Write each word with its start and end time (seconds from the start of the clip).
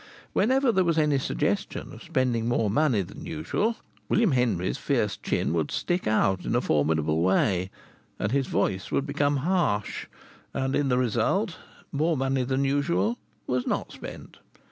Whenever 0.33 0.71
there 0.71 0.83
was 0.83 0.97
any 0.97 1.19
suggestion 1.19 1.93
of 1.93 2.01
spending 2.01 2.47
more 2.47 2.71
money 2.71 3.03
than 3.03 3.23
usual, 3.23 3.75
William 4.09 4.31
Henry's 4.31 4.79
fierce 4.79 5.15
chin 5.15 5.53
would 5.53 5.69
stick 5.69 6.07
out 6.07 6.43
in 6.43 6.55
a 6.55 6.59
formidable 6.61 7.21
way, 7.21 7.69
and 8.17 8.31
his 8.31 8.47
voice 8.47 8.89
would 8.91 9.05
become 9.05 9.37
harsh, 9.45 10.07
and 10.55 10.75
in 10.75 10.89
the 10.89 10.97
result 10.97 11.55
more 11.91 12.17
money 12.17 12.41
than 12.41 12.63
usual 12.65 13.19
was 13.45 13.67
not 13.67 13.91
spent. 13.91 14.37